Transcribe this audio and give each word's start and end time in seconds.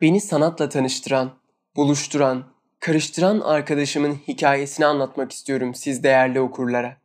Beni 0.00 0.20
sanatla 0.20 0.68
tanıştıran, 0.68 1.38
buluşturan, 1.76 2.44
karıştıran 2.80 3.40
arkadaşımın 3.40 4.14
hikayesini 4.28 4.86
anlatmak 4.86 5.32
istiyorum 5.32 5.74
siz 5.74 6.02
değerli 6.02 6.40
okurlara. 6.40 6.96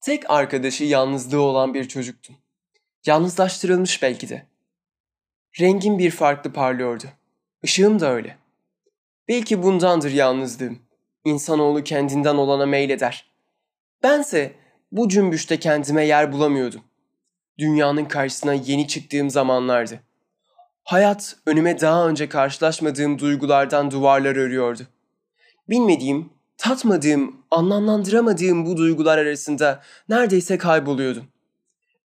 Tek 0.00 0.30
arkadaşı 0.30 0.84
yalnızlığı 0.84 1.40
olan 1.40 1.74
bir 1.74 1.88
çocuktum. 1.88 2.36
Yalnızlaştırılmış 3.06 4.02
belki 4.02 4.28
de. 4.28 4.46
Rengim 5.60 5.98
bir 5.98 6.10
farklı 6.10 6.52
parlıyordu. 6.52 7.04
Işığım 7.62 8.00
da 8.00 8.12
öyle. 8.12 8.38
Belki 9.28 9.62
bundandır 9.62 10.10
yalnızlığım. 10.10 10.78
İnsanoğlu 11.24 11.84
kendinden 11.84 12.34
olana 12.34 12.66
meyleder. 12.66 13.32
Bense 14.02 14.52
bu 14.92 15.08
cümbüşte 15.08 15.60
kendime 15.60 16.06
yer 16.06 16.32
bulamıyordum. 16.32 16.80
Dünyanın 17.58 18.04
karşısına 18.04 18.54
yeni 18.54 18.88
çıktığım 18.88 19.30
zamanlardı. 19.30 20.00
Hayat 20.84 21.36
önüme 21.46 21.80
daha 21.80 22.08
önce 22.08 22.28
karşılaşmadığım 22.28 23.18
duygulardan 23.18 23.90
duvarlar 23.90 24.36
örüyordu. 24.36 24.82
Bilmediğim, 25.68 26.30
tatmadığım, 26.56 27.36
anlamlandıramadığım 27.50 28.66
bu 28.66 28.76
duygular 28.76 29.18
arasında 29.18 29.82
neredeyse 30.08 30.58
kayboluyordum. 30.58 31.24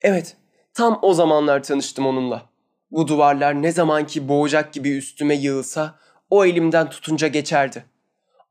Evet, 0.02 0.36
tam 0.74 0.98
o 1.02 1.14
zamanlar 1.14 1.62
tanıştım 1.62 2.06
onunla. 2.06 2.42
Bu 2.90 3.08
duvarlar 3.08 3.62
ne 3.62 3.72
zaman 3.72 4.06
ki 4.06 4.28
boğacak 4.28 4.72
gibi 4.72 4.90
üstüme 4.96 5.34
yığılsa 5.34 5.94
o 6.30 6.44
elimden 6.44 6.90
tutunca 6.90 7.28
geçerdi. 7.28 7.84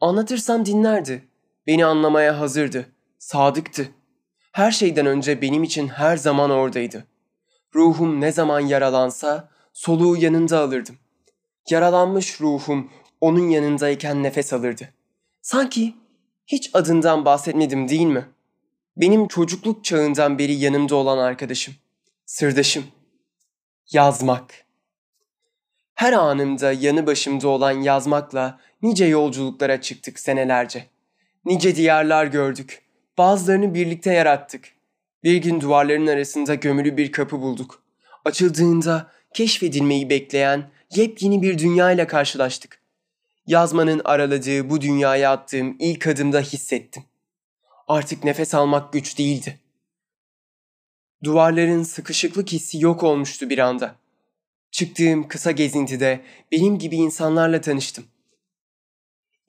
Anlatırsam 0.01 0.65
dinlerdi. 0.65 1.27
Beni 1.67 1.85
anlamaya 1.85 2.39
hazırdı. 2.39 2.85
Sadıktı. 3.19 3.87
Her 4.51 4.71
şeyden 4.71 5.05
önce 5.05 5.41
benim 5.41 5.63
için 5.63 5.87
her 5.87 6.17
zaman 6.17 6.51
oradaydı. 6.51 7.05
Ruhum 7.75 8.21
ne 8.21 8.31
zaman 8.31 8.59
yaralansa 8.59 9.49
soluğu 9.75 10.17
yanında 10.17 10.59
alırdım. 10.59 10.95
Yaralanmış 11.69 12.41
ruhum 12.41 12.91
onun 13.21 13.49
yanındayken 13.49 14.23
nefes 14.23 14.53
alırdı. 14.53 14.89
Sanki 15.41 15.93
hiç 16.47 16.69
adından 16.73 17.25
bahsetmedim 17.25 17.89
değil 17.89 18.05
mi? 18.05 18.25
Benim 18.97 19.27
çocukluk 19.27 19.85
çağından 19.85 20.39
beri 20.39 20.53
yanımda 20.53 20.95
olan 20.95 21.17
arkadaşım, 21.17 21.73
sırdaşım. 22.25 22.83
Yazmak. 23.91 24.65
Her 25.95 26.13
anımda 26.13 26.71
yanı 26.71 27.07
başımda 27.07 27.47
olan 27.47 27.71
yazmakla 27.71 28.59
nice 28.81 29.05
yolculuklara 29.05 29.81
çıktık 29.81 30.19
senelerce. 30.19 30.85
Nice 31.45 31.75
diyarlar 31.75 32.25
gördük. 32.25 32.81
Bazılarını 33.17 33.73
birlikte 33.73 34.13
yarattık. 34.13 34.71
Bir 35.23 35.37
gün 35.37 35.61
duvarların 35.61 36.07
arasında 36.07 36.55
gömülü 36.55 36.97
bir 36.97 37.11
kapı 37.11 37.41
bulduk. 37.41 37.83
Açıldığında 38.25 39.11
keşfedilmeyi 39.35 40.09
bekleyen 40.09 40.69
yepyeni 40.95 41.41
bir 41.41 41.57
dünya 41.57 41.91
ile 41.91 42.07
karşılaştık. 42.07 42.79
Yazmanın 43.47 44.01
araladığı 44.05 44.69
bu 44.69 44.81
dünyaya 44.81 45.31
attığım 45.31 45.75
ilk 45.79 46.07
adımda 46.07 46.39
hissettim. 46.39 47.03
Artık 47.87 48.23
nefes 48.23 48.53
almak 48.53 48.93
güç 48.93 49.17
değildi. 49.17 49.59
Duvarların 51.23 51.83
sıkışıklık 51.83 52.51
hissi 52.51 52.83
yok 52.83 53.03
olmuştu 53.03 53.49
bir 53.49 53.57
anda. 53.57 53.95
Çıktığım 54.71 55.27
kısa 55.27 55.51
gezintide 55.51 56.21
benim 56.51 56.79
gibi 56.79 56.95
insanlarla 56.95 57.61
tanıştım. 57.61 58.05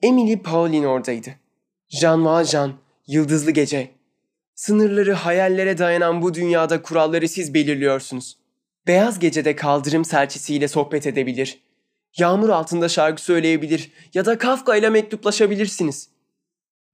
Emily 0.01 0.41
Pauline 0.41 0.87
oradaydı. 0.87 1.29
Jean 1.89 2.25
Valjean, 2.25 2.73
Yıldızlı 3.07 3.51
Gece. 3.51 3.91
Sınırları 4.55 5.13
hayallere 5.13 5.77
dayanan 5.77 6.21
bu 6.21 6.33
dünyada 6.33 6.81
kuralları 6.81 7.29
siz 7.29 7.53
belirliyorsunuz. 7.53 8.46
Beyaz 8.87 9.19
gecede 9.19 9.55
kaldırım 9.55 10.05
serçesiyle 10.05 10.67
sohbet 10.67 11.07
edebilir, 11.07 11.61
yağmur 12.17 12.49
altında 12.49 12.89
şarkı 12.89 13.21
söyleyebilir 13.21 13.91
ya 14.13 14.25
da 14.25 14.37
Kafka 14.37 14.75
ile 14.75 14.89
mektuplaşabilirsiniz. 14.89 16.09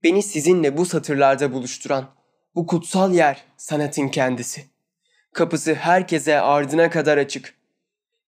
Beni 0.02 0.22
sizinle 0.22 0.76
bu 0.76 0.86
satırlarda 0.86 1.52
buluşturan 1.52 2.10
bu 2.54 2.66
kutsal 2.66 3.14
yer 3.14 3.44
sanatın 3.56 4.08
kendisi. 4.08 4.64
Kapısı 5.32 5.74
herkese 5.74 6.40
ardına 6.40 6.90
kadar 6.90 7.18
açık. 7.18 7.54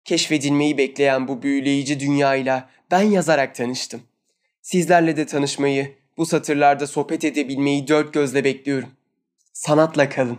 Keşfedilmeyi 0.04 0.78
bekleyen 0.78 1.28
bu 1.28 1.42
büyüleyici 1.42 2.00
dünyayla 2.00 2.68
ben 2.90 3.02
yazarak 3.02 3.54
tanıştım. 3.54 4.02
Sizlerle 4.62 5.16
de 5.16 5.26
tanışmayı, 5.26 5.96
bu 6.16 6.26
satırlarda 6.26 6.86
sohbet 6.86 7.24
edebilmeyi 7.24 7.88
dört 7.88 8.14
gözle 8.14 8.44
bekliyorum. 8.44 8.90
Sanatla 9.52 10.08
kalın. 10.08 10.38